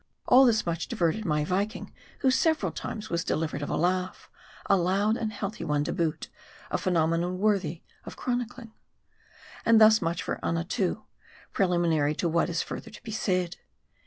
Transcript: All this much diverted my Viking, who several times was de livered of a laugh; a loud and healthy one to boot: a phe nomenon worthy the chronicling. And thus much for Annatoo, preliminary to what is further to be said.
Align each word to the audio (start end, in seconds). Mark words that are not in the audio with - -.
All 0.27 0.45
this 0.45 0.65
much 0.65 0.87
diverted 0.87 1.25
my 1.25 1.45
Viking, 1.45 1.93
who 2.21 2.31
several 2.31 2.71
times 2.71 3.11
was 3.11 3.23
de 3.23 3.35
livered 3.35 3.61
of 3.61 3.69
a 3.69 3.77
laugh; 3.77 4.31
a 4.65 4.75
loud 4.75 5.15
and 5.15 5.31
healthy 5.31 5.63
one 5.63 5.83
to 5.83 5.93
boot: 5.93 6.27
a 6.71 6.79
phe 6.79 6.87
nomenon 6.89 7.37
worthy 7.37 7.83
the 8.03 8.09
chronicling. 8.09 8.73
And 9.63 9.79
thus 9.79 10.01
much 10.01 10.23
for 10.23 10.39
Annatoo, 10.43 11.03
preliminary 11.53 12.15
to 12.15 12.27
what 12.27 12.49
is 12.49 12.63
further 12.63 12.89
to 12.89 13.03
be 13.03 13.11
said. 13.11 13.57